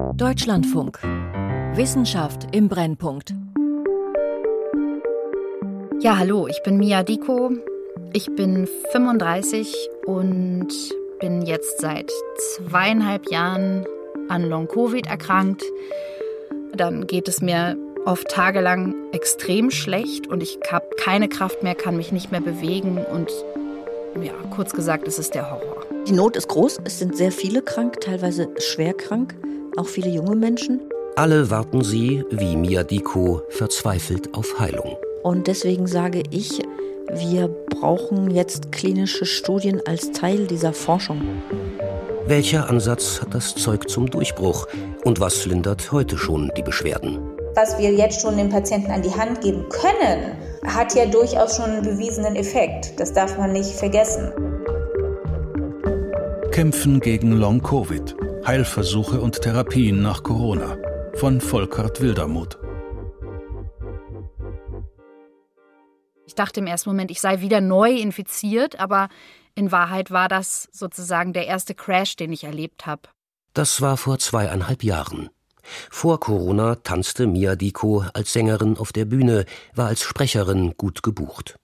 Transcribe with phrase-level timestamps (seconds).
[0.00, 0.98] Deutschlandfunk.
[1.74, 3.34] Wissenschaft im Brennpunkt.
[6.00, 7.50] Ja, hallo, ich bin Mia Diko.
[8.12, 9.74] Ich bin 35
[10.06, 10.68] und
[11.20, 12.10] bin jetzt seit
[12.56, 13.84] zweieinhalb Jahren
[14.28, 15.62] an Long-Covid erkrankt.
[16.74, 17.76] Dann geht es mir
[18.06, 22.98] oft tagelang extrem schlecht und ich habe keine Kraft mehr, kann mich nicht mehr bewegen
[23.12, 23.30] und
[24.22, 25.84] ja, kurz gesagt, es ist der Horror.
[26.08, 29.34] Die Not ist groß, es sind sehr viele krank, teilweise schwer krank,
[29.76, 30.80] auch viele junge Menschen.
[31.16, 34.96] Alle warten sie, wie Mia Diko, verzweifelt auf Heilung.
[35.22, 36.62] Und deswegen sage ich,
[37.12, 41.20] wir brauchen jetzt klinische Studien als Teil dieser Forschung.
[42.26, 44.68] Welcher Ansatz hat das Zeug zum Durchbruch
[45.04, 47.18] und was lindert heute schon die Beschwerden?
[47.56, 51.70] Was wir jetzt schon den Patienten an die Hand geben können, hat ja durchaus schon
[51.70, 52.98] einen bewiesenen Effekt.
[53.00, 54.30] Das darf man nicht vergessen.
[56.52, 58.14] Kämpfen gegen Long-Covid.
[58.46, 60.78] Heilversuche und Therapien nach Corona.
[61.14, 62.58] Von Volkert Wildermuth.
[66.26, 69.10] Ich dachte im ersten Moment, ich sei wieder neu infiziert, aber
[69.54, 73.02] in Wahrheit war das sozusagen der erste Crash, den ich erlebt habe.
[73.52, 75.28] Das war vor zweieinhalb Jahren.
[75.90, 81.56] Vor Corona tanzte Mia Diko als Sängerin auf der Bühne, war als Sprecherin gut gebucht.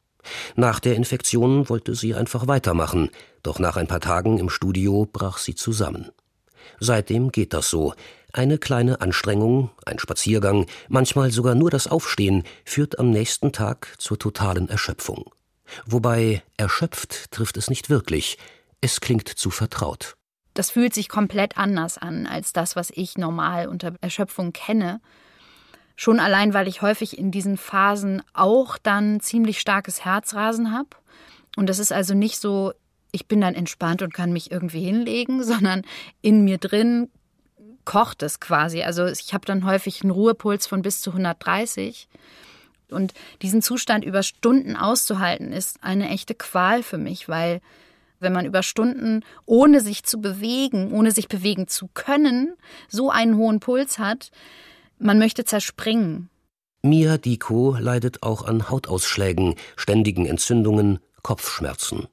[0.56, 3.10] Nach der Infektion wollte sie einfach weitermachen,
[3.42, 6.10] doch nach ein paar Tagen im Studio brach sie zusammen.
[6.80, 7.94] Seitdem geht das so.
[8.32, 14.18] Eine kleine Anstrengung, ein Spaziergang, manchmal sogar nur das Aufstehen führt am nächsten Tag zur
[14.18, 15.30] totalen Erschöpfung.
[15.86, 18.38] Wobei erschöpft trifft es nicht wirklich,
[18.80, 20.16] es klingt zu vertraut.
[20.54, 25.00] Das fühlt sich komplett anders an als das, was ich normal unter Erschöpfung kenne.
[25.96, 30.88] Schon allein, weil ich häufig in diesen Phasen auch dann ziemlich starkes Herzrasen habe.
[31.56, 32.72] Und das ist also nicht so,
[33.16, 35.82] ich bin dann entspannt und kann mich irgendwie hinlegen, sondern
[36.22, 37.08] in mir drin
[37.84, 38.82] kocht es quasi.
[38.82, 42.08] Also ich habe dann häufig einen Ruhepuls von bis zu 130.
[42.90, 47.60] Und diesen Zustand über Stunden auszuhalten, ist eine echte Qual für mich, weil
[48.20, 52.54] wenn man über Stunden, ohne sich zu bewegen, ohne sich bewegen zu können,
[52.88, 54.30] so einen hohen Puls hat,
[54.98, 56.28] man möchte zerspringen.
[56.82, 62.08] Mia Diko leidet auch an Hautausschlägen, ständigen Entzündungen, Kopfschmerzen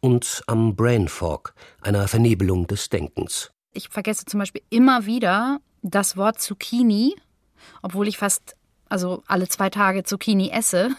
[0.00, 3.50] und am Brain Fog, einer Vernebelung des Denkens.
[3.72, 7.16] Ich vergesse zum Beispiel immer wieder das Wort Zucchini,
[7.82, 8.56] obwohl ich fast
[8.88, 10.90] also alle zwei Tage Zucchini esse.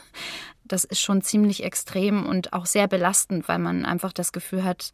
[0.66, 4.92] Das ist schon ziemlich extrem und auch sehr belastend, weil man einfach das Gefühl hat,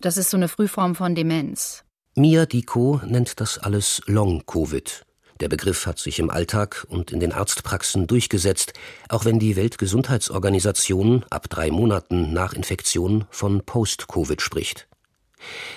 [0.00, 1.84] das ist so eine Frühform von Demenz.
[2.14, 5.06] Mia Diko nennt das alles Long-Covid.
[5.42, 8.74] Der Begriff hat sich im Alltag und in den Arztpraxen durchgesetzt,
[9.08, 14.86] auch wenn die Weltgesundheitsorganisation ab drei Monaten nach Infektion von Post-Covid spricht.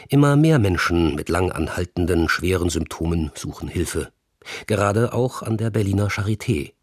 [0.08, 4.12] Immer mehr Menschen mit lang anhaltenden schweren Symptomen suchen Hilfe.
[4.68, 6.74] Gerade auch an der Berliner Charité.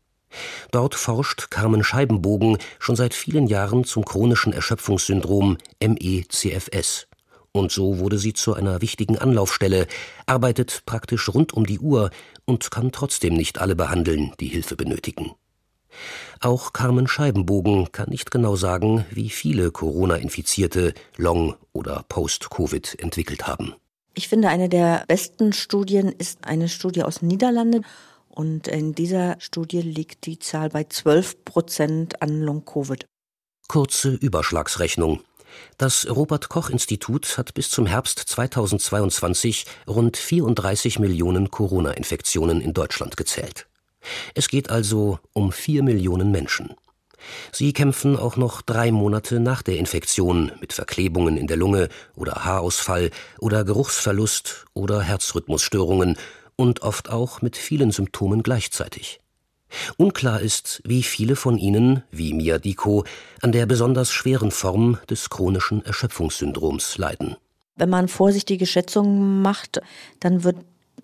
[0.73, 7.07] Dort forscht Carmen Scheibenbogen schon seit vielen Jahren zum chronischen Erschöpfungssyndrom MECFS.
[7.55, 9.87] Und so wurde sie zu einer wichtigen Anlaufstelle,
[10.25, 12.11] arbeitet praktisch rund um die Uhr
[12.45, 15.33] und kann trotzdem nicht alle behandeln, die Hilfe benötigen.
[16.41, 23.75] Auch Carmen Scheibenbogen kann nicht genau sagen, wie viele Corona-Infizierte Long- oder Post-Covid entwickelt haben.
[24.15, 27.85] Ich finde, eine der besten Studien ist eine Studie aus den Niederlanden.
[28.29, 33.07] Und in dieser Studie liegt die Zahl bei 12 Prozent an Long-Covid.
[33.69, 35.21] Kurze Überschlagsrechnung.
[35.79, 43.17] Das Robert Koch Institut hat bis zum Herbst 2022 rund 34 Millionen Corona-Infektionen in Deutschland
[43.17, 43.67] gezählt.
[44.35, 46.75] Es geht also um vier Millionen Menschen.
[47.53, 52.45] Sie kämpfen auch noch drei Monate nach der Infektion mit Verklebungen in der Lunge oder
[52.45, 56.17] Haarausfall oder Geruchsverlust oder Herzrhythmusstörungen
[56.57, 59.22] und oft auch mit vielen Symptomen gleichzeitig.
[59.97, 63.05] Unklar ist, wie viele von ihnen, wie Mia Diko,
[63.41, 67.37] an der besonders schweren Form des chronischen Erschöpfungssyndroms leiden.
[67.77, 69.81] Wenn man vorsichtige Schätzungen macht,
[70.21, 70.57] dann wird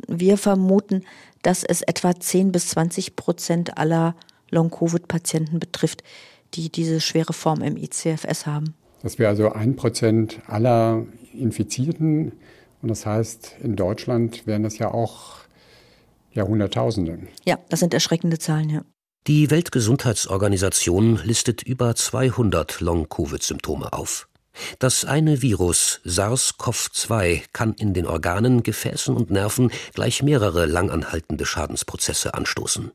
[0.06, 1.04] wir vermuten,
[1.42, 4.14] dass es etwa 10 bis 20 Prozent aller
[4.50, 6.02] Long-Covid-Patienten betrifft,
[6.54, 8.74] die diese schwere Form im ICFS haben.
[9.02, 12.32] Das wäre also ein Prozent aller Infizierten.
[12.82, 15.38] Und das heißt, in Deutschland wären das ja auch
[16.38, 17.18] ja, Hunderttausende.
[17.44, 18.82] Ja, das sind erschreckende Zahlen, ja.
[19.26, 24.28] Die Weltgesundheitsorganisation listet über 200 Long-Covid-Symptome auf.
[24.78, 32.34] Das eine Virus SARS-CoV-2 kann in den Organen, Gefäßen und Nerven gleich mehrere langanhaltende Schadensprozesse
[32.34, 32.90] anstoßen.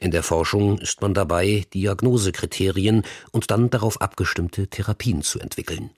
[0.00, 3.02] In der Forschung ist man dabei, Diagnosekriterien
[3.32, 5.90] und dann darauf abgestimmte Therapien zu entwickeln.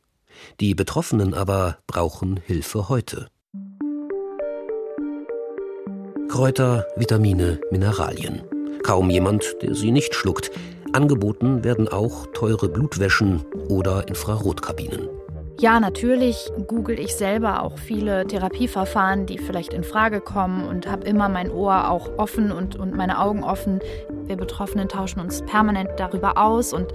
[0.60, 3.28] Die Betroffenen aber brauchen Hilfe heute.
[6.28, 8.42] Kräuter, Vitamine, Mineralien.
[8.82, 10.50] Kaum jemand, der sie nicht schluckt.
[10.92, 15.08] Angeboten werden auch teure Blutwäschen oder Infrarotkabinen.
[15.58, 21.08] Ja, natürlich google ich selber auch viele Therapieverfahren, die vielleicht in Frage kommen und habe
[21.08, 23.80] immer mein Ohr auch offen und, und meine Augen offen.
[24.24, 26.92] Wir Betroffenen tauschen uns permanent darüber aus und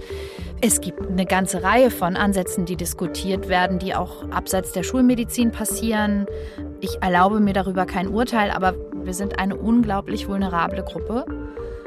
[0.62, 5.50] es gibt eine ganze Reihe von Ansätzen, die diskutiert werden, die auch abseits der Schulmedizin
[5.50, 6.24] passieren.
[6.80, 8.74] Ich erlaube mir darüber kein Urteil, aber
[9.04, 11.26] wir sind eine unglaublich vulnerable Gruppe,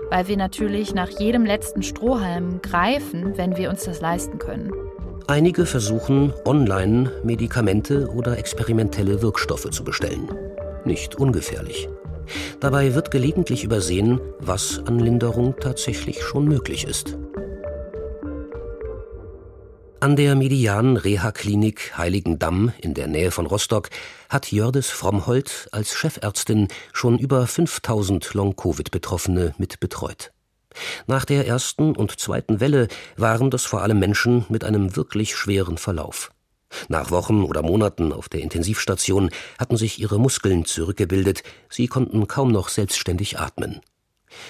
[0.10, 4.72] weil wir natürlich nach jedem letzten Strohhalm greifen, wenn wir uns das leisten können.
[5.28, 10.30] Einige versuchen, online Medikamente oder experimentelle Wirkstoffe zu bestellen.
[10.86, 11.90] Nicht ungefährlich.
[12.60, 17.18] Dabei wird gelegentlich übersehen, was an Linderung tatsächlich schon möglich ist.
[20.00, 23.90] An der Median Reha-Klinik Heiligendamm in der Nähe von Rostock
[24.30, 30.32] hat Jördis Frommholt als Chefärztin schon über 5000 Long-Covid-Betroffene mit betreut.
[31.08, 35.80] Nach der ersten und zweiten Welle waren das vor allem Menschen mit einem wirklich schweren
[35.80, 36.32] Verlauf.
[36.90, 42.52] Nach Wochen oder Monaten auf der Intensivstation hatten sich ihre Muskeln zurückgebildet, sie konnten kaum
[42.52, 43.82] noch selbstständig atmen.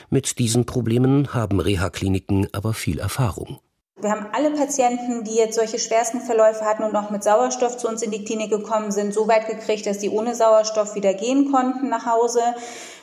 [0.10, 3.62] Mit diesen Problemen haben Reha-Kliniken aber viel Erfahrung.
[4.00, 7.88] Wir haben alle Patienten, die jetzt solche schwersten Verläufe hatten und noch mit Sauerstoff zu
[7.88, 11.52] uns in die Klinik gekommen sind, so weit gekriegt, dass die ohne Sauerstoff wieder gehen
[11.52, 12.42] konnten nach Hause.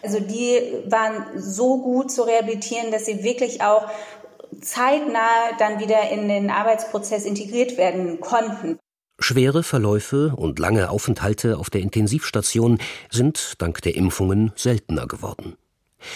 [0.05, 3.88] Also die waren so gut zu rehabilitieren, dass sie wirklich auch
[4.61, 8.79] zeitnah dann wieder in den Arbeitsprozess integriert werden konnten.
[9.19, 12.79] Schwere Verläufe und lange Aufenthalte auf der Intensivstation
[13.11, 15.56] sind dank der Impfungen seltener geworden.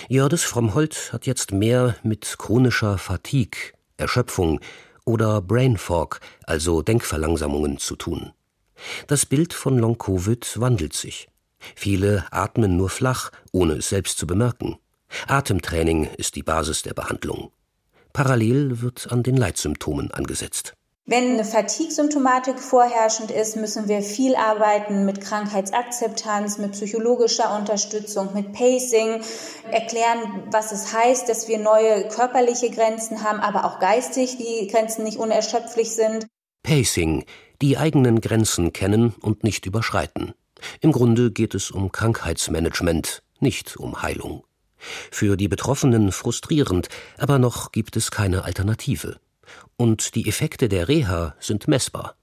[0.08, 4.60] Jördis Frommholt hat jetzt mehr mit chronischer Fatigue Erschöpfung
[5.04, 8.32] oder Brain Fog, also Denkverlangsamungen, zu tun.
[9.06, 11.28] Das Bild von Long-Covid wandelt sich.
[11.74, 14.78] Viele atmen nur flach, ohne es selbst zu bemerken.
[15.26, 17.50] Atemtraining ist die Basis der Behandlung.
[18.12, 20.74] Parallel wird an den Leitsymptomen angesetzt.
[21.10, 28.52] Wenn eine Fatigue-Symptomatik vorherrschend ist, müssen wir viel arbeiten mit Krankheitsakzeptanz, mit psychologischer Unterstützung, mit
[28.52, 29.22] Pacing,
[29.70, 35.02] erklären, was es heißt, dass wir neue körperliche Grenzen haben, aber auch geistig die Grenzen
[35.02, 36.26] nicht unerschöpflich sind.
[36.62, 37.24] Pacing,
[37.62, 40.34] die eigenen Grenzen kennen und nicht überschreiten.
[40.82, 44.44] Im Grunde geht es um Krankheitsmanagement, nicht um Heilung.
[44.76, 49.18] Für die Betroffenen frustrierend, aber noch gibt es keine Alternative.
[49.76, 52.16] Und die Effekte der Reha sind messbar.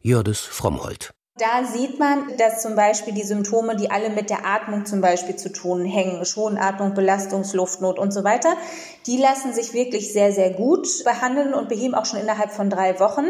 [0.00, 1.14] Jördis Frommholt.
[1.38, 5.34] Da sieht man, dass zum Beispiel die Symptome, die alle mit der Atmung zum Beispiel
[5.34, 8.54] zu tun hängen, Schonatmung, Belastungsluftnot und so weiter,
[9.06, 13.00] die lassen sich wirklich sehr, sehr gut behandeln und beheben auch schon innerhalb von drei
[13.00, 13.24] Wochen.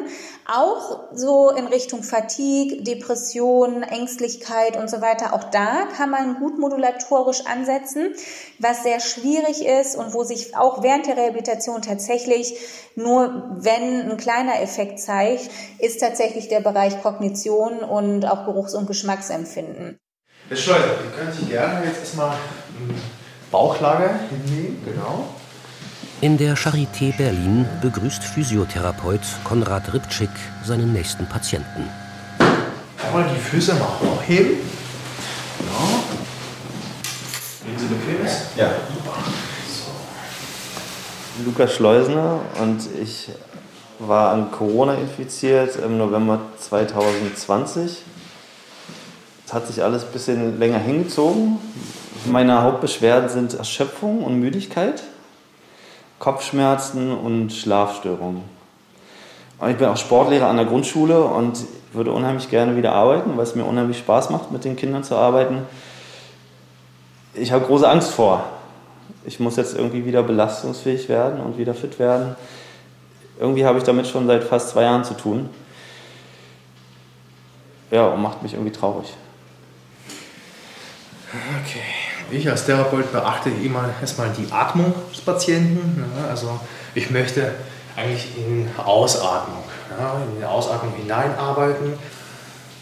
[0.53, 5.33] Auch so in Richtung Fatigue, Depression, Ängstlichkeit und so weiter.
[5.33, 8.15] Auch da kann man gut modulatorisch ansetzen,
[8.59, 12.59] was sehr schwierig ist und wo sich auch während der Rehabilitation tatsächlich
[12.95, 18.87] nur, wenn ein kleiner Effekt zeigt, ist tatsächlich der Bereich Kognition und auch Geruchs- und
[18.87, 19.99] Geschmacksempfinden.
[20.49, 22.37] Herr Schleuser, Sie können sich gerne jetzt erstmal
[23.51, 25.29] Bauchlage hinnehmen, genau.
[26.23, 30.31] In der Charité Berlin begrüßt Physiotherapeut Konrad Ripczyk
[30.65, 31.87] seinen nächsten Patienten.
[33.05, 34.57] Einmal die Füße mal hochheben.
[35.59, 36.03] Genau.
[37.67, 38.57] Wenn Sie bequem ist?
[38.57, 38.71] Ja.
[41.45, 43.29] Lukas Schleusner und ich
[44.09, 48.03] war an Corona infiziert im November 2020.
[49.47, 51.59] Es hat sich alles ein bisschen länger hingezogen.
[52.27, 55.03] Meine Hauptbeschwerden sind Erschöpfung und Müdigkeit,
[56.19, 58.43] Kopfschmerzen und Schlafstörungen.
[59.69, 61.59] Ich bin auch Sportlehrer an der Grundschule und
[61.93, 65.15] würde unheimlich gerne wieder arbeiten, weil es mir unheimlich Spaß macht, mit den Kindern zu
[65.15, 65.59] arbeiten.
[67.35, 68.45] Ich habe große Angst vor.
[69.25, 72.35] Ich muss jetzt irgendwie wieder belastungsfähig werden und wieder fit werden
[73.39, 75.49] irgendwie habe ich damit schon seit fast zwei Jahren zu tun.
[77.91, 79.13] Ja, und macht mich irgendwie traurig.
[81.63, 81.81] Okay.
[82.31, 86.05] Ich als Therapeut beachte immer erstmal die Atmung des Patienten.
[86.29, 86.59] Also
[86.95, 87.55] ich möchte
[87.97, 89.65] eigentlich in Ausatmung,
[90.31, 91.95] in die Ausatmung hineinarbeiten.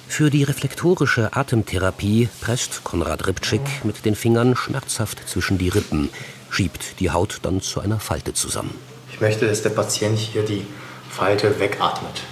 [0.07, 6.11] Für die reflektorische Atemtherapie presst Konrad Ripczyk mit den Fingern schmerzhaft zwischen die Rippen,
[6.50, 8.75] schiebt die Haut dann zu einer Falte zusammen.
[9.21, 10.67] Ich möchte, dass der Patient hier die
[11.11, 12.23] Falte wegatmet.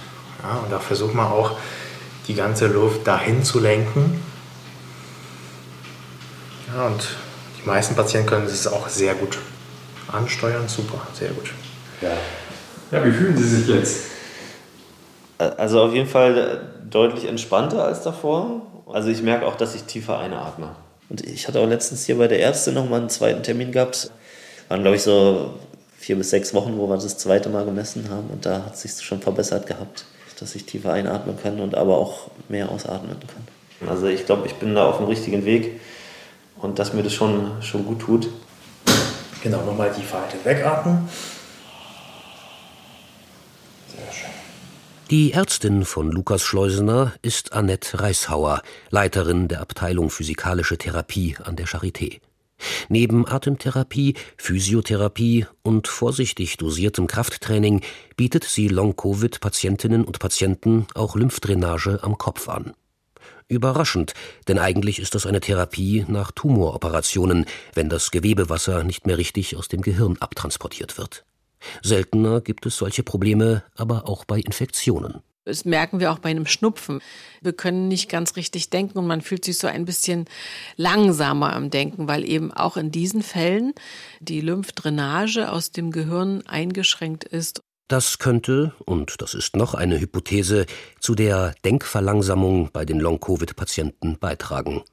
[0.41, 1.51] Ja, und da versucht man auch,
[2.27, 4.19] die ganze Luft dahin zu lenken.
[6.73, 7.07] Ja, und
[7.61, 9.37] die meisten Patienten können das auch sehr gut
[10.11, 10.67] ansteuern.
[10.67, 11.53] Super, sehr gut.
[12.01, 12.09] Ja.
[12.91, 14.05] ja, wie fühlen Sie sich jetzt?
[15.37, 18.63] Also auf jeden Fall deutlich entspannter als davor.
[18.91, 20.75] Also ich merke auch, dass ich tiefer einatme.
[21.09, 24.09] Und ich hatte auch letztens hier bei der Ärztin nochmal einen zweiten Termin gehabt.
[24.69, 25.53] Waren, glaube ich, so
[25.99, 28.29] vier bis sechs Wochen, wo wir das zweite Mal gemessen haben.
[28.29, 30.05] Und da hat es sich schon verbessert gehabt,
[30.39, 33.89] dass ich tiefer einatmen kann und aber auch mehr ausatmen kann.
[33.89, 35.79] Also ich glaube, ich bin da auf dem richtigen Weg
[36.57, 38.29] und dass mir das schon, schon gut tut.
[39.43, 41.07] Genau, nochmal die Falte wegatmen.
[43.87, 44.29] Sehr schön.
[45.09, 51.67] Die Ärztin von Lukas Schleusener ist Annette Reishauer, Leiterin der Abteilung Physikalische Therapie an der
[51.67, 52.19] Charité.
[52.89, 57.81] Neben Atemtherapie, Physiotherapie und vorsichtig dosiertem Krafttraining
[58.15, 62.73] bietet sie Long-Covid-Patientinnen und Patienten auch Lymphdrainage am Kopf an.
[63.47, 64.13] Überraschend,
[64.47, 69.67] denn eigentlich ist das eine Therapie nach Tumoroperationen, wenn das Gewebewasser nicht mehr richtig aus
[69.67, 71.25] dem Gehirn abtransportiert wird.
[71.81, 75.21] Seltener gibt es solche Probleme aber auch bei Infektionen.
[75.45, 77.01] Das merken wir auch bei einem Schnupfen.
[77.41, 80.25] Wir können nicht ganz richtig denken und man fühlt sich so ein bisschen
[80.75, 83.73] langsamer am Denken, weil eben auch in diesen Fällen
[84.19, 87.61] die Lymphdrainage aus dem Gehirn eingeschränkt ist.
[87.87, 90.67] Das könnte, und das ist noch eine Hypothese,
[90.99, 94.83] zu der Denkverlangsamung bei den Long-Covid-Patienten beitragen.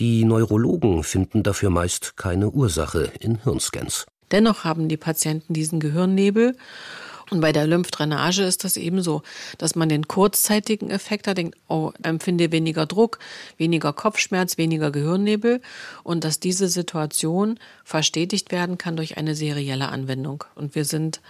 [0.00, 4.06] Die Neurologen finden dafür meist keine Ursache in Hirnscans.
[4.32, 6.56] Dennoch haben die Patienten diesen Gehirnnebel
[7.30, 9.22] und bei der Lymphdrainage ist das eben so,
[9.58, 13.18] dass man den kurzzeitigen Effekt hat, denkt, oh, empfinde weniger Druck,
[13.58, 15.60] weniger Kopfschmerz, weniger Gehirnnebel
[16.04, 20.44] und dass diese Situation verstetigt werden kann durch eine serielle Anwendung.
[20.54, 21.20] Und wir sind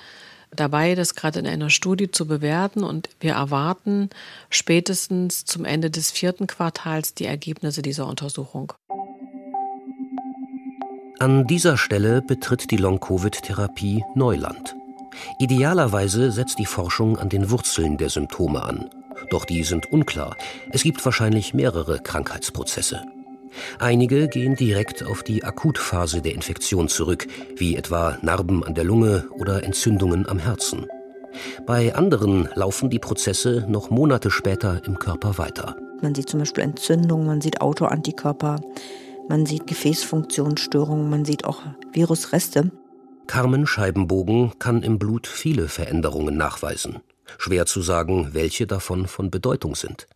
[0.55, 4.11] dabei, das gerade in einer Studie zu bewerten und wir erwarten
[4.50, 8.75] spätestens zum Ende des vierten Quartals die Ergebnisse dieser Untersuchung.
[11.19, 14.76] An dieser Stelle betritt die Long-Covid-Therapie Neuland.
[15.38, 18.90] Idealerweise setzt die Forschung an den Wurzeln der Symptome an.
[19.30, 20.37] Doch die sind unklar.
[20.70, 23.02] Es gibt wahrscheinlich mehrere Krankheitsprozesse.
[23.78, 29.28] Einige gehen direkt auf die Akutphase der Infektion zurück, wie etwa Narben an der Lunge
[29.38, 30.87] oder Entzündungen am Herzen.
[31.66, 35.76] Bei anderen laufen die Prozesse noch Monate später im Körper weiter.
[36.02, 38.61] Man sieht zum Beispiel Entzündungen, man sieht Autoantikörper,
[39.28, 42.70] man sieht Gefäßfunktionsstörungen, man sieht auch Virusreste.
[43.26, 47.00] Carmen Scheibenbogen kann im Blut viele Veränderungen nachweisen.
[47.38, 50.06] Schwer zu sagen, welche davon von Bedeutung sind.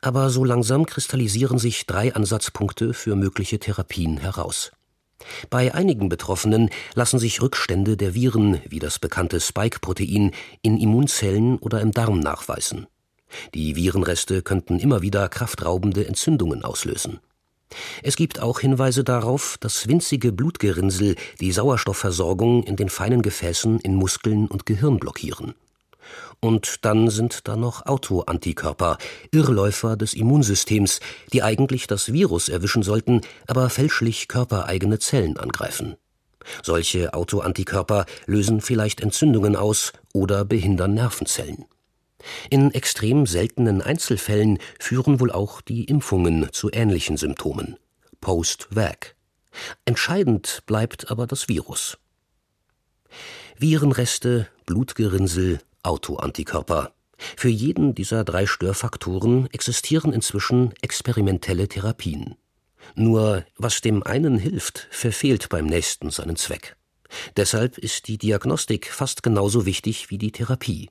[0.00, 4.72] Aber so langsam kristallisieren sich drei Ansatzpunkte für mögliche Therapien heraus.
[5.50, 10.32] Bei einigen Betroffenen lassen sich Rückstände der Viren wie das bekannte Spike-Protein
[10.62, 12.86] in Immunzellen oder im Darm nachweisen.
[13.54, 17.20] Die Virenreste könnten immer wieder kraftraubende Entzündungen auslösen.
[18.02, 23.94] Es gibt auch Hinweise darauf, dass winzige Blutgerinnsel die Sauerstoffversorgung in den feinen Gefäßen in
[23.94, 25.54] Muskeln und Gehirn blockieren.
[26.40, 28.98] Und dann sind da noch Autoantikörper,
[29.30, 31.00] Irrläufer des Immunsystems,
[31.32, 35.96] die eigentlich das Virus erwischen sollten, aber fälschlich körpereigene Zellen angreifen.
[36.62, 41.64] Solche Autoantikörper lösen vielleicht Entzündungen aus oder behindern Nervenzellen.
[42.50, 47.76] In extrem seltenen Einzelfällen führen wohl auch die Impfungen zu ähnlichen Symptomen.
[48.20, 49.14] Post-Vac.
[49.84, 51.98] Entscheidend bleibt aber das Virus.
[53.58, 56.92] Virenreste, Blutgerinnsel, Autoantikörper.
[57.36, 62.36] Für jeden dieser drei Störfaktoren existieren inzwischen experimentelle Therapien.
[62.94, 66.76] Nur was dem einen hilft, verfehlt beim nächsten seinen Zweck.
[67.36, 70.90] Deshalb ist die Diagnostik fast genauso wichtig wie die Therapie.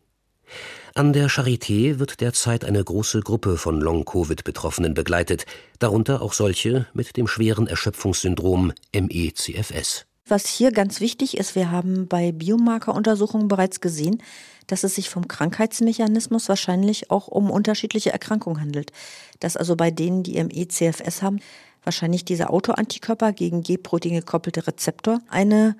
[0.94, 5.46] An der Charité wird derzeit eine große Gruppe von Long-Covid-Betroffenen begleitet,
[5.80, 10.06] darunter auch solche mit dem schweren Erschöpfungssyndrom MECFS.
[10.28, 14.22] Was hier ganz wichtig ist, wir haben bei Biomarkeruntersuchungen bereits gesehen,
[14.68, 18.92] dass es sich vom Krankheitsmechanismus wahrscheinlich auch um unterschiedliche Erkrankungen handelt.
[19.40, 21.40] Dass also bei denen, die MECFS haben,
[21.84, 25.78] wahrscheinlich diese Autoantikörper gegen G-Protein gekoppelte Rezeptor eine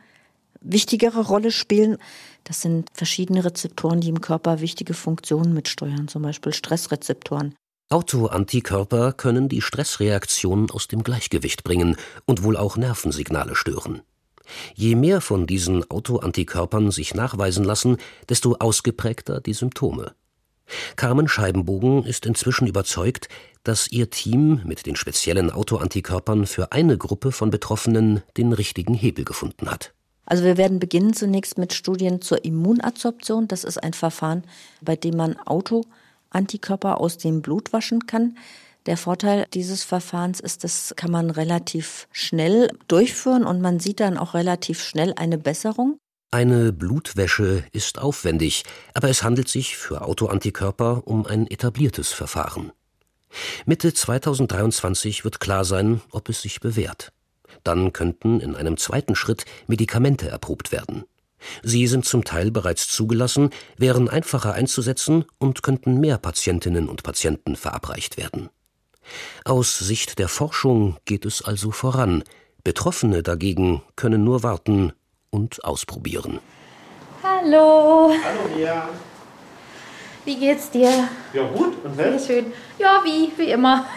[0.62, 1.98] wichtigere Rolle spielen.
[2.44, 7.56] Das sind verschiedene Rezeptoren, die im Körper wichtige Funktionen mitsteuern, zum Beispiel Stressrezeptoren.
[7.90, 14.02] Autoantikörper können die Stressreaktion aus dem Gleichgewicht bringen und wohl auch Nervensignale stören.
[14.74, 17.98] Je mehr von diesen Autoantikörpern sich nachweisen lassen,
[18.30, 20.14] desto ausgeprägter die Symptome.
[20.96, 23.28] Carmen Scheibenbogen ist inzwischen überzeugt,
[23.64, 29.26] dass ihr Team mit den speziellen Autoantikörpern für eine Gruppe von Betroffenen den richtigen Hebel
[29.26, 29.94] gefunden hat.
[30.26, 33.48] Also wir werden beginnen zunächst mit Studien zur Immunadsorption.
[33.48, 34.44] Das ist ein Verfahren,
[34.82, 38.38] bei dem man Autoantikörper aus dem Blut waschen kann.
[38.88, 44.18] Der Vorteil dieses Verfahrens ist, das kann man relativ schnell durchführen und man sieht dann
[44.18, 45.98] auch relativ schnell eine Besserung.
[46.32, 48.64] Eine Blutwäsche ist aufwendig,
[48.94, 52.72] aber es handelt sich für Autoantikörper um ein etabliertes Verfahren.
[53.66, 57.12] Mitte 2023 wird klar sein, ob es sich bewährt.
[57.64, 61.06] Dann könnten in einem zweiten Schritt Medikamente erprobt werden.
[61.64, 67.56] Sie sind zum Teil bereits zugelassen, wären einfacher einzusetzen und könnten mehr Patientinnen und Patienten
[67.56, 68.50] verabreicht werden.
[69.46, 72.24] Aus Sicht der Forschung geht es also voran.
[72.64, 74.94] Betroffene dagegen können nur warten
[75.32, 76.40] und ausprobieren.
[77.24, 78.12] Hallo.
[78.24, 78.90] Hallo, Mia.
[80.26, 81.08] Wie geht's dir?
[81.34, 81.84] Ja, gut.
[81.84, 82.28] Und selbst?
[82.28, 82.54] Sehr schön.
[82.78, 83.32] Ja, wie?
[83.38, 83.86] Wie immer.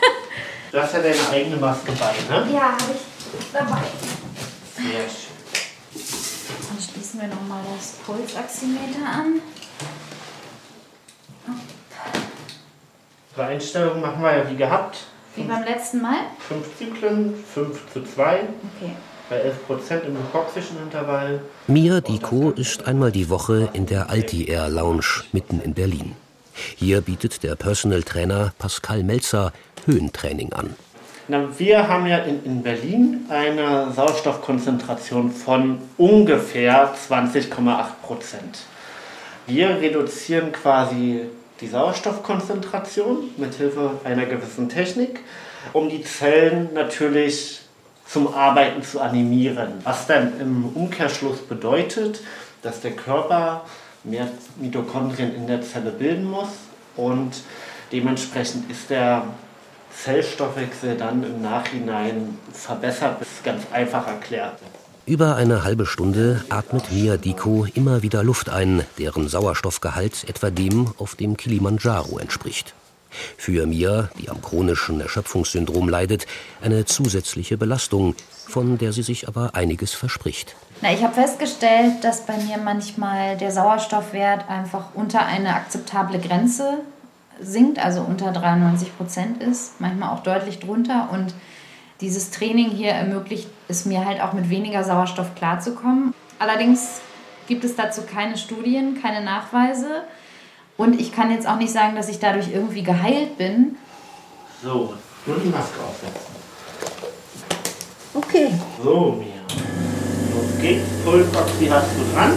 [0.73, 2.53] Du hast ja deine eigene Maske bei, ne?
[2.53, 3.14] Ja, habe ich
[3.53, 3.83] dabei.
[4.77, 5.35] Sehr schön.
[6.69, 9.41] Dann schließen wir nochmal das Pulsaximeter an.
[13.35, 14.99] Zur Einstellung machen wir ja wie gehabt.
[15.37, 16.19] Wie beim letzten Mal?
[16.39, 18.35] Fünf Zyklen, 5 zu 2.
[18.35, 18.93] Okay.
[19.29, 21.41] Bei 11 Prozent im hypoxischen Intervall.
[21.67, 26.15] Mia Diko ist einmal die Woche in der Alti Air Lounge mitten in Berlin.
[26.77, 29.53] Hier bietet der Personal Trainer Pascal Melzer
[29.87, 30.77] Höhentraining an.
[31.27, 38.59] Na, wir haben ja in, in Berlin eine Sauerstoffkonzentration von ungefähr 20,8 Prozent.
[39.47, 41.23] Wir reduzieren quasi
[41.63, 45.21] die Sauerstoffkonzentration mit Hilfe einer gewissen Technik,
[45.73, 47.63] um die Zellen natürlich
[48.07, 49.81] zum Arbeiten zu animieren.
[49.83, 52.21] Was dann im Umkehrschluss bedeutet,
[52.61, 53.65] dass der Körper
[54.03, 56.51] mehr Mitochondrien in der Zelle bilden muss
[56.97, 57.33] und
[57.93, 59.23] dementsprechend ist der
[60.03, 64.59] Zellstoffwechsel dann im Nachhinein verbessert, ist ganz einfach erklärt.
[65.07, 70.95] Über eine halbe Stunde atmet Mia Diko immer wieder Luft ein, deren Sauerstoffgehalt etwa dem
[70.99, 72.75] auf dem Kilimanjaro entspricht.
[73.37, 76.27] Für Mia, die am chronischen Erschöpfungssyndrom leidet,
[76.63, 78.15] eine zusätzliche Belastung,
[78.49, 80.57] von der sie sich aber einiges verspricht.
[80.81, 86.79] Na, ich habe festgestellt, dass bei mir manchmal der Sauerstoffwert einfach unter eine akzeptable Grenze
[87.41, 91.09] sinkt, also unter 93 Prozent ist, manchmal auch deutlich drunter.
[91.13, 91.35] Und
[92.01, 96.15] dieses Training hier ermöglicht es mir halt auch mit weniger Sauerstoff klarzukommen.
[96.39, 97.01] Allerdings
[97.47, 100.05] gibt es dazu keine Studien, keine Nachweise.
[100.77, 103.77] Und ich kann jetzt auch nicht sagen, dass ich dadurch irgendwie geheilt bin.
[104.63, 104.95] So,
[105.27, 106.35] nur die Maske aufsetzen.
[108.15, 108.49] Okay.
[108.83, 109.43] So, Mia.
[110.35, 110.85] Los geht's.
[111.05, 112.33] Pulsoxy hast du dran.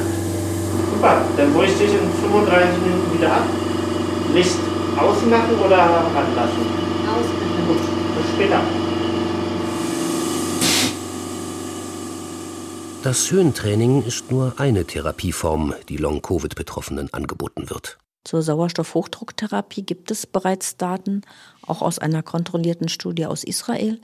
[0.94, 3.44] Super, dann hole ich dich in 35 Minuten wieder ab.
[4.34, 4.58] Licht
[4.98, 6.66] ausmachen oder anlassen?
[7.08, 7.68] Ausmachen.
[7.68, 7.82] Gut,
[8.16, 8.62] bis später.
[13.04, 17.98] Das Höhentraining ist nur eine Therapieform, die Long-Covid-Betroffenen angeboten wird.
[18.26, 21.22] Zur Sauerstoffhochdrucktherapie gibt es bereits Daten,
[21.66, 24.02] auch aus einer kontrollierten Studie aus Israel,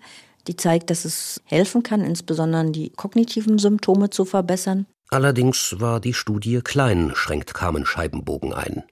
[0.47, 4.85] die zeigt, dass es helfen kann, insbesondere die kognitiven Symptome zu verbessern.
[5.09, 8.83] Allerdings war die Studie klein, schränkt Carmen Scheibenbogen ein.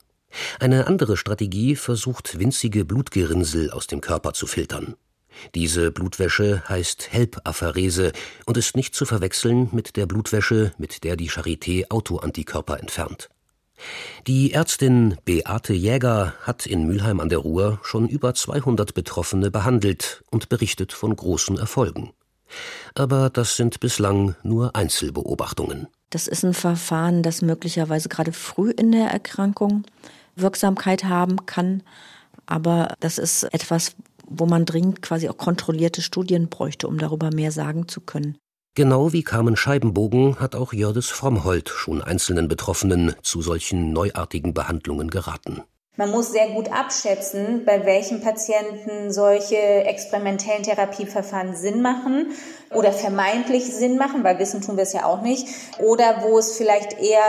[0.59, 4.95] Eine andere Strategie versucht, winzige Blutgerinnsel aus dem Körper zu filtern.
[5.55, 8.11] Diese Blutwäsche heißt HELP-Apherese
[8.45, 13.29] und ist nicht zu verwechseln mit der Blutwäsche, mit der die Charité Autoantikörper entfernt.
[14.27, 20.23] Die Ärztin Beate Jäger hat in Mülheim an der Ruhr schon über 200 Betroffene behandelt
[20.29, 22.11] und berichtet von großen Erfolgen.
[22.93, 25.87] Aber das sind bislang nur Einzelbeobachtungen.
[26.09, 29.83] Das ist ein Verfahren, das möglicherweise gerade früh in der Erkrankung
[30.35, 31.83] Wirksamkeit haben kann.
[32.45, 33.95] Aber das ist etwas,
[34.27, 38.37] wo man dringend quasi auch kontrollierte Studien bräuchte, um darüber mehr sagen zu können.
[38.73, 45.09] Genau wie Carmen Scheibenbogen hat auch Jördis Frommhold schon einzelnen Betroffenen zu solchen neuartigen Behandlungen
[45.09, 45.63] geraten.
[45.97, 52.27] Man muss sehr gut abschätzen, bei welchen Patienten solche experimentellen Therapieverfahren Sinn machen
[52.73, 55.47] oder vermeintlich Sinn machen, weil wissen tun wir es ja auch nicht,
[55.79, 57.19] oder wo es vielleicht eher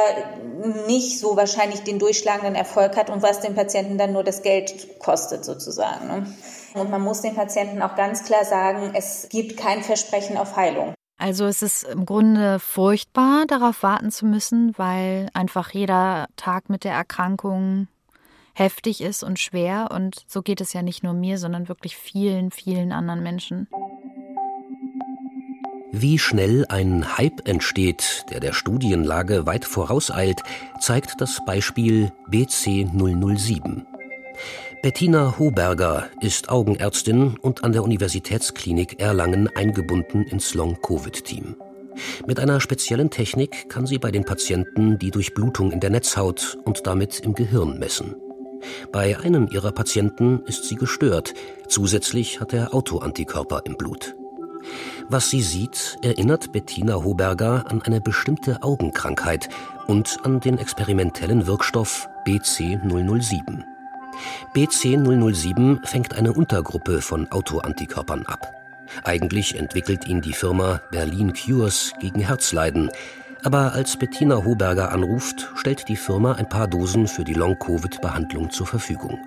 [0.87, 5.01] nicht so wahrscheinlich den durchschlagenden Erfolg hat und was den Patienten dann nur das Geld
[5.01, 6.07] kostet sozusagen.
[6.07, 6.27] Ne?
[6.75, 10.94] Und man muss den Patienten auch ganz klar sagen, es gibt kein Versprechen auf Heilung.
[11.18, 16.85] Also es ist im Grunde furchtbar, darauf warten zu müssen, weil einfach jeder Tag mit
[16.85, 17.88] der Erkrankung
[18.54, 19.90] heftig ist und schwer.
[19.92, 23.68] Und so geht es ja nicht nur mir, sondern wirklich vielen, vielen anderen Menschen.
[25.94, 30.42] Wie schnell ein Hype entsteht, der der Studienlage weit vorauseilt,
[30.80, 33.86] zeigt das Beispiel BC 007.
[34.82, 41.56] Bettina Hoberger ist Augenärztin und an der Universitätsklinik Erlangen eingebunden ins Long-Covid-Team.
[42.26, 46.86] Mit einer speziellen Technik kann sie bei den Patienten die Durchblutung in der Netzhaut und
[46.86, 48.16] damit im Gehirn messen.
[48.92, 51.35] Bei einem ihrer Patienten ist sie gestört.
[51.68, 54.14] Zusätzlich hat er Autoantikörper im Blut.
[55.09, 59.48] Was sie sieht, erinnert Bettina Hoberger an eine bestimmte Augenkrankheit
[59.87, 63.64] und an den experimentellen Wirkstoff BC 007.
[64.55, 68.53] BC007 fängt eine Untergruppe von Autoantikörpern ab.
[69.05, 72.90] Eigentlich entwickelt ihn die Firma Berlin Cures gegen Herzleiden.
[73.44, 78.66] Aber als Bettina Hoberger anruft, stellt die Firma ein paar Dosen für die Long-Covid-Behandlung zur
[78.66, 79.18] Verfügung.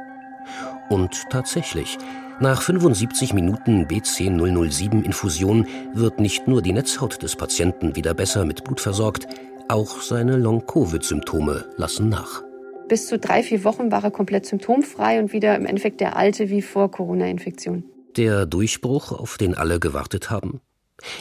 [0.89, 1.97] Und tatsächlich,
[2.39, 8.79] nach 75 Minuten BC007-Infusion wird nicht nur die Netzhaut des Patienten wieder besser mit Blut
[8.79, 9.27] versorgt,
[9.67, 12.43] auch seine Long-Covid-Symptome lassen nach.
[12.87, 16.49] Bis zu drei, vier Wochen war er komplett symptomfrei und wieder im Endeffekt der alte
[16.49, 17.83] wie vor Corona-Infektion.
[18.15, 20.61] Der Durchbruch, auf den alle gewartet haben?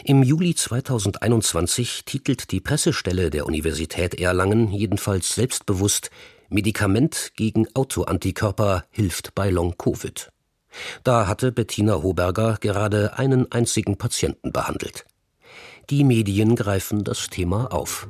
[0.03, 6.09] Im Juli 2021 titelt die Pressestelle der Universität Erlangen jedenfalls selbstbewusst
[6.49, 10.29] Medikament gegen Autoantikörper hilft bei Long-Covid.
[11.03, 15.05] Da hatte Bettina Hoberger gerade einen einzigen Patienten behandelt.
[15.89, 18.07] Die Medien greifen das Thema auf.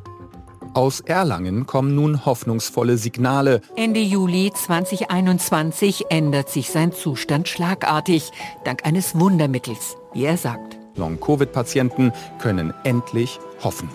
[0.73, 3.61] Aus Erlangen kommen nun hoffnungsvolle Signale.
[3.77, 8.31] Ende Juli 2021 ändert sich sein Zustand schlagartig,
[8.65, 10.84] dank eines Wundermittels, wie er sagt.
[10.95, 13.89] Long-Covid-Patienten können endlich hoffen.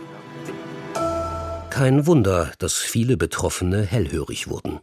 [1.70, 4.80] Kein Wunder, dass viele Betroffene hellhörig wurden.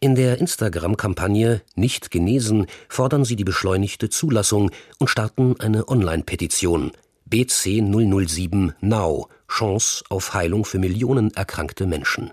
[0.00, 6.92] In der Instagram-Kampagne Nicht genesen fordern sie die beschleunigte Zulassung und starten eine Online-Petition
[7.30, 12.32] BC007 Now Chance auf Heilung für Millionen erkrankte Menschen.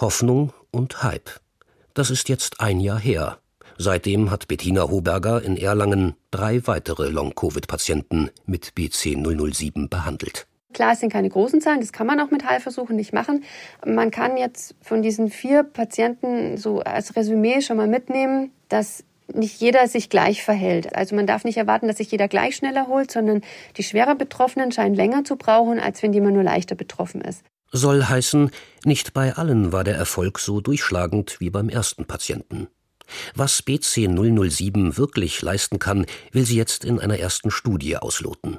[0.00, 1.30] Hoffnung und Hype.
[1.94, 3.38] Das ist jetzt ein Jahr her.
[3.80, 10.48] Seitdem hat Bettina Hoberger in Erlangen drei weitere Long-Covid-Patienten mit BC007 behandelt.
[10.74, 13.44] Klar, es sind keine großen Zahlen, das kann man auch mit Heilversuchen nicht machen.
[13.86, 19.60] Man kann jetzt von diesen vier Patienten so als Resümee schon mal mitnehmen, dass nicht
[19.60, 20.96] jeder sich gleich verhält.
[20.96, 23.42] Also man darf nicht erwarten, dass sich jeder gleich schneller holt, sondern
[23.76, 27.44] die schwerer Betroffenen scheinen länger zu brauchen, als wenn jemand nur leichter betroffen ist.
[27.70, 28.50] Soll heißen,
[28.84, 32.68] nicht bei allen war der Erfolg so durchschlagend wie beim ersten Patienten.
[33.34, 38.58] Was BC 007 wirklich leisten kann, will sie jetzt in einer ersten Studie ausloten.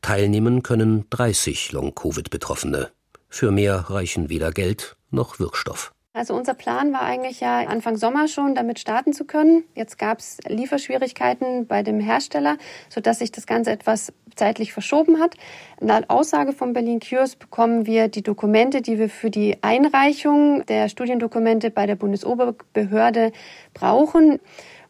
[0.00, 2.90] Teilnehmen können 30 Long-Covid-Betroffene.
[3.28, 5.92] Für mehr reichen weder Geld noch Wirkstoff.
[6.14, 9.64] Also unser Plan war eigentlich ja Anfang Sommer schon damit starten zu können.
[9.74, 12.58] Jetzt gab es Lieferschwierigkeiten bei dem Hersteller,
[12.90, 15.36] sodass sich das Ganze etwas zeitlich verschoben hat.
[15.80, 20.90] Laut Aussage von Berlin Cures bekommen wir die Dokumente, die wir für die Einreichung der
[20.90, 23.32] Studiendokumente bei der Bundesoberbehörde
[23.72, 24.38] brauchen.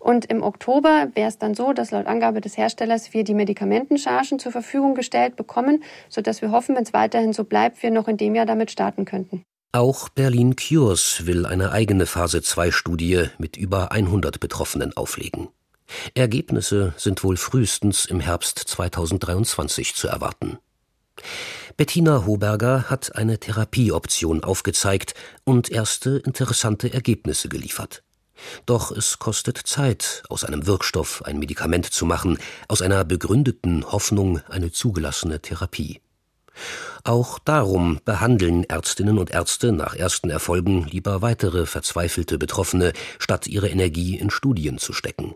[0.00, 4.40] Und im Oktober wäre es dann so, dass laut Angabe des Herstellers wir die Medikamentenchargen
[4.40, 8.16] zur Verfügung gestellt bekommen, sodass wir hoffen, wenn es weiterhin so bleibt, wir noch in
[8.16, 9.44] dem Jahr damit starten könnten.
[9.74, 15.48] Auch Berlin Cures will eine eigene Phase-2-Studie mit über 100 Betroffenen auflegen.
[16.12, 20.58] Ergebnisse sind wohl frühestens im Herbst 2023 zu erwarten.
[21.78, 28.02] Bettina Hoberger hat eine Therapieoption aufgezeigt und erste interessante Ergebnisse geliefert.
[28.66, 32.36] Doch es kostet Zeit, aus einem Wirkstoff ein Medikament zu machen,
[32.68, 36.02] aus einer begründeten Hoffnung eine zugelassene Therapie.
[37.04, 43.68] Auch darum behandeln Ärztinnen und Ärzte nach ersten Erfolgen lieber weitere verzweifelte Betroffene, statt ihre
[43.68, 45.34] Energie in Studien zu stecken.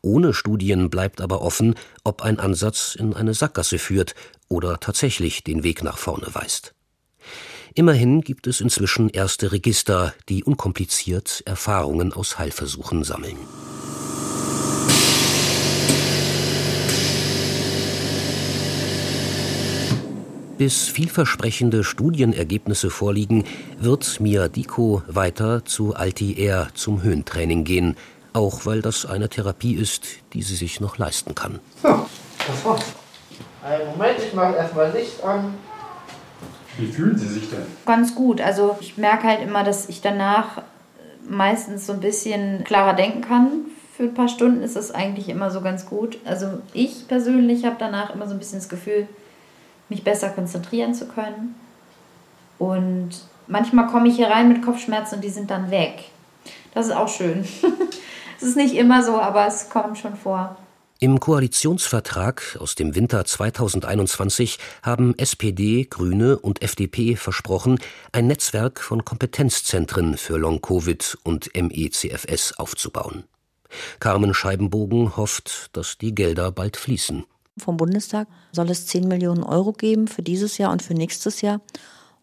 [0.00, 4.14] Ohne Studien bleibt aber offen, ob ein Ansatz in eine Sackgasse führt
[4.48, 6.74] oder tatsächlich den Weg nach vorne weist.
[7.74, 13.36] Immerhin gibt es inzwischen erste Register, die unkompliziert Erfahrungen aus Heilversuchen sammeln.
[20.56, 23.44] Bis vielversprechende Studienergebnisse vorliegen,
[23.78, 27.96] wird Mia Diko weiter zu Alti Air zum Höhentraining gehen,
[28.32, 31.58] auch weil das eine Therapie ist, die sie sich noch leisten kann.
[31.82, 32.84] So, das war's.
[33.64, 35.54] Einen Moment, ich mache erstmal Licht an.
[36.78, 37.66] Wie fühlen Sie sich denn?
[37.86, 38.40] Ganz gut.
[38.40, 40.62] Also ich merke halt immer, dass ich danach
[41.28, 43.48] meistens so ein bisschen klarer denken kann.
[43.96, 46.18] Für ein paar Stunden ist das eigentlich immer so ganz gut.
[46.24, 49.08] Also ich persönlich habe danach immer so ein bisschen das Gefühl,
[49.88, 51.54] mich besser konzentrieren zu können.
[52.58, 53.10] Und
[53.46, 56.04] manchmal komme ich hier rein mit Kopfschmerzen und die sind dann weg.
[56.72, 57.44] Das ist auch schön.
[58.36, 60.56] es ist nicht immer so, aber es kommt schon vor.
[61.00, 67.78] Im Koalitionsvertrag aus dem Winter 2021 haben SPD, Grüne und FDP versprochen,
[68.12, 73.24] ein Netzwerk von Kompetenzzentren für Long-Covid und MECFS aufzubauen.
[73.98, 77.24] Carmen Scheibenbogen hofft, dass die Gelder bald fließen.
[77.58, 81.60] Vom Bundestag soll es 10 Millionen Euro geben für dieses Jahr und für nächstes Jahr,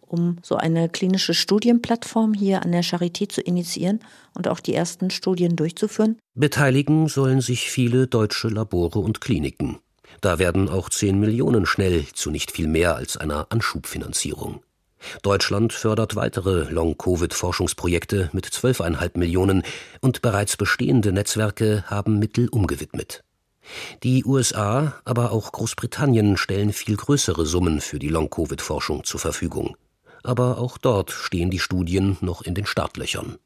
[0.02, 4.00] um so eine klinische Studienplattform hier an der Charité zu initiieren
[4.34, 6.18] und auch die ersten Studien durchzuführen.
[6.36, 9.80] Beteiligen sollen sich viele deutsche Labore und Kliniken.
[10.20, 14.62] Da werden auch 10 Millionen schnell zu nicht viel mehr als einer Anschubfinanzierung.
[15.24, 19.64] Deutschland fördert weitere Long-Covid-Forschungsprojekte mit 12,5 Millionen
[20.02, 23.24] und bereits bestehende Netzwerke haben Mittel umgewidmet.
[24.04, 29.78] Die USA, aber auch Großbritannien stellen viel größere Summen für die Long-Covid-Forschung zur Verfügung.
[30.24, 33.38] Aber auch dort stehen die Studien noch in den Startlöchern.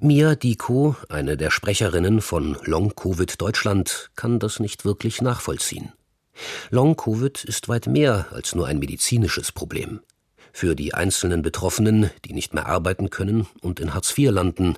[0.00, 5.92] Mia Diko, eine der Sprecherinnen von Long-Covid Deutschland, kann das nicht wirklich nachvollziehen.
[6.70, 10.00] Long-Covid ist weit mehr als nur ein medizinisches Problem.
[10.52, 14.76] Für die einzelnen Betroffenen, die nicht mehr arbeiten können und in Hartz IV landen,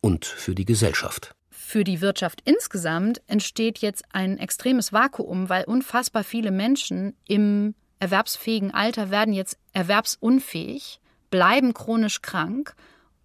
[0.00, 1.34] und für die Gesellschaft.
[1.70, 8.74] Für die Wirtschaft insgesamt entsteht jetzt ein extremes Vakuum, weil unfassbar viele Menschen im erwerbsfähigen
[8.74, 10.98] Alter werden jetzt erwerbsunfähig,
[11.30, 12.74] bleiben chronisch krank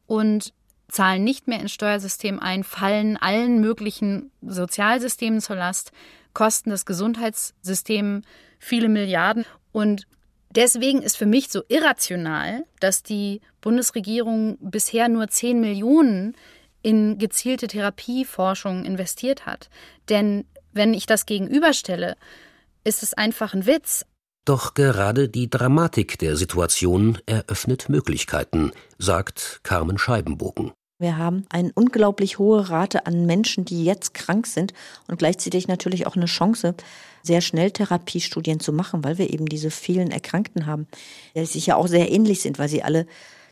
[0.06, 0.54] und
[0.90, 5.92] zahlen nicht mehr ins Steuersystem ein, fallen allen möglichen Sozialsystemen zur Last,
[6.36, 8.22] kosten das Gesundheitssystem
[8.60, 9.46] viele Milliarden.
[9.72, 10.06] Und
[10.52, 16.36] deswegen ist für mich so irrational, dass die Bundesregierung bisher nur 10 Millionen
[16.86, 19.72] in gezielte Therapieforschung investiert hat.
[20.08, 22.16] Denn wenn ich das gegenüberstelle,
[22.84, 24.06] ist es einfach ein Witz.
[24.46, 30.74] Doch gerade die Dramatik der Situation eröffnet Möglichkeiten, sagt Carmen Scheibenbogen.
[31.00, 34.72] Wir haben eine unglaublich hohe Rate an Menschen, die jetzt krank sind
[35.08, 36.76] und gleichzeitig natürlich auch eine Chance,
[37.24, 40.86] sehr schnell Therapiestudien zu machen, weil wir eben diese vielen Erkrankten haben,
[41.36, 43.08] die sich ja auch sehr ähnlich sind, weil sie alle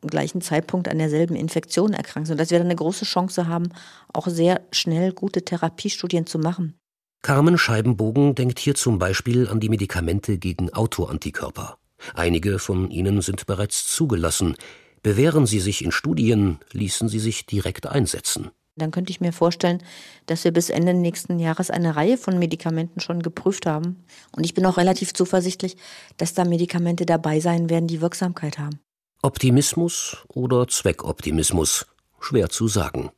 [0.07, 2.35] gleichen Zeitpunkt an derselben Infektion erkrankt sind.
[2.35, 3.69] Und dass wir dann eine große Chance haben,
[4.11, 6.75] auch sehr schnell gute Therapiestudien zu machen.
[7.21, 11.77] Carmen Scheibenbogen denkt hier zum Beispiel an die Medikamente gegen Autoantikörper.
[12.13, 14.55] Einige von ihnen sind bereits zugelassen.
[15.03, 18.51] Bewähren sie sich in Studien, ließen sie sich direkt einsetzen.
[18.75, 19.83] Dann könnte ich mir vorstellen,
[20.25, 24.03] dass wir bis Ende nächsten Jahres eine Reihe von Medikamenten schon geprüft haben.
[24.35, 25.77] Und ich bin auch relativ zuversichtlich,
[26.17, 28.79] dass da Medikamente dabei sein werden, die Wirksamkeit haben.
[29.25, 31.85] Optimismus oder Zweckoptimismus?
[32.19, 33.09] Schwer zu sagen.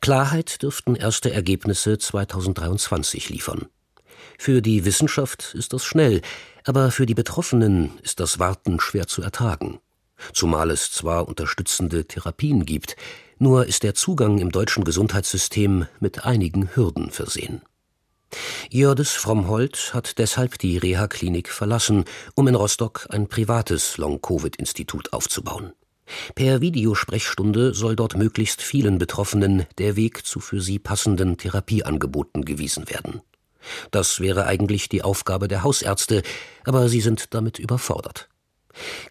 [0.00, 3.66] Klarheit dürften erste Ergebnisse 2023 liefern.
[4.38, 6.22] Für die Wissenschaft ist das schnell,
[6.64, 9.80] aber für die Betroffenen ist das Warten schwer zu ertragen.
[10.32, 12.94] Zumal es zwar unterstützende Therapien gibt,
[13.40, 17.60] nur ist der Zugang im deutschen Gesundheitssystem mit einigen Hürden versehen.
[18.70, 25.72] Jördis Frommholt hat deshalb die Reha-Klinik verlassen, um in Rostock ein privates Long-Covid-Institut aufzubauen.
[26.34, 32.88] Per Videosprechstunde soll dort möglichst vielen Betroffenen der Weg zu für sie passenden Therapieangeboten gewiesen
[32.90, 33.20] werden.
[33.90, 36.22] Das wäre eigentlich die Aufgabe der Hausärzte,
[36.64, 38.28] aber sie sind damit überfordert.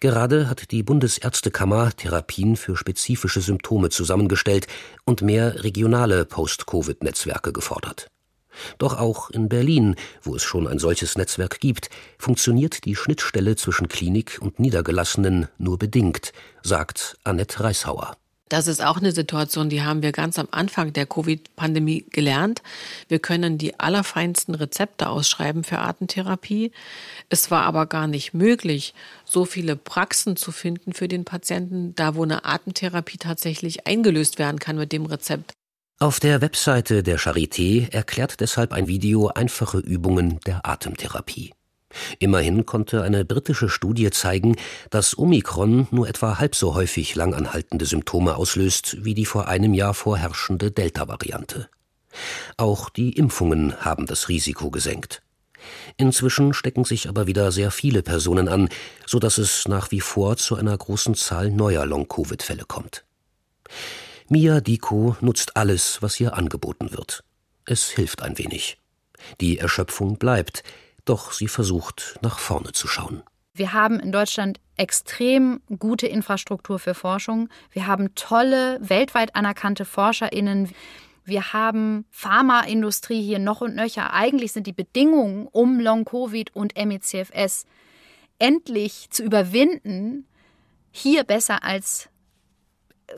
[0.00, 4.66] Gerade hat die Bundesärztekammer Therapien für spezifische Symptome zusammengestellt
[5.04, 8.10] und mehr regionale Post-Covid-Netzwerke gefordert.
[8.78, 13.88] Doch auch in Berlin, wo es schon ein solches Netzwerk gibt, funktioniert die Schnittstelle zwischen
[13.88, 18.16] Klinik und Niedergelassenen nur bedingt, sagt Annette Reishauer.
[18.50, 22.62] Das ist auch eine Situation, die haben wir ganz am Anfang der Covid-Pandemie gelernt.
[23.06, 26.72] Wir können die allerfeinsten Rezepte ausschreiben für Atemtherapie.
[27.28, 28.92] Es war aber gar nicht möglich,
[29.24, 34.58] so viele Praxen zu finden für den Patienten, da wo eine Atemtherapie tatsächlich eingelöst werden
[34.58, 35.52] kann mit dem Rezept.
[36.02, 41.52] Auf der Webseite der Charité erklärt deshalb ein Video einfache Übungen der Atemtherapie.
[42.18, 44.56] Immerhin konnte eine britische Studie zeigen,
[44.88, 49.92] dass Omikron nur etwa halb so häufig langanhaltende Symptome auslöst wie die vor einem Jahr
[49.92, 51.68] vorherrschende Delta-Variante.
[52.56, 55.20] Auch die Impfungen haben das Risiko gesenkt.
[55.98, 58.70] Inzwischen stecken sich aber wieder sehr viele Personen an,
[59.04, 63.04] so dass es nach wie vor zu einer großen Zahl neuer Long-Covid-Fälle kommt.
[64.32, 67.24] Mia Diko nutzt alles, was ihr angeboten wird.
[67.64, 68.78] Es hilft ein wenig.
[69.40, 70.62] Die Erschöpfung bleibt,
[71.04, 73.24] doch sie versucht, nach vorne zu schauen.
[73.54, 77.48] Wir haben in Deutschland extrem gute Infrastruktur für Forschung.
[77.72, 80.70] Wir haben tolle, weltweit anerkannte ForscherInnen.
[81.24, 84.12] Wir haben Pharmaindustrie hier noch und nöcher.
[84.12, 87.66] Eigentlich sind die Bedingungen, um Long-Covid und MECFS
[88.38, 90.24] endlich zu überwinden,
[90.92, 92.10] hier besser als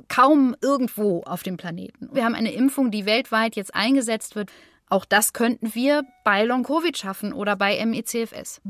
[0.08, 2.08] kaum irgendwo auf dem Planeten.
[2.12, 4.50] Wir haben eine Impfung, die weltweit jetzt eingesetzt wird.
[4.88, 8.60] Auch das könnten wir bei Long-Covid schaffen oder bei MECFS.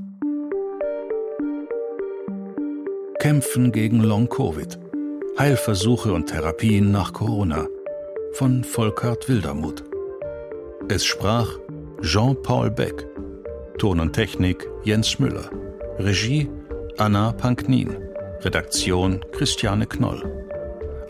[3.18, 4.78] Kämpfen gegen Long-Covid.
[5.38, 7.66] Heilversuche und Therapien nach Corona.
[8.35, 9.85] Von Volkert Wildermuth.
[10.88, 11.48] Es sprach
[12.02, 13.06] Jean-Paul Beck.
[13.78, 15.50] Ton und Technik Jens Müller.
[15.98, 16.48] Regie
[16.98, 17.96] Anna Panknin.
[18.40, 20.42] Redaktion Christiane Knoll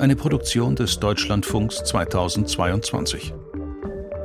[0.03, 3.33] eine Produktion des Deutschlandfunks 2022.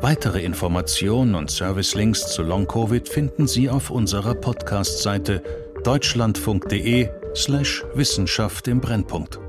[0.02, 5.44] Weitere Informationen und Servicelinks zu Long Covid finden Sie auf unserer Podcast-Seite
[5.84, 7.86] deutschlandfunk.de/long-covid.
[7.94, 9.40] Wissenschaft im Brennpunkt.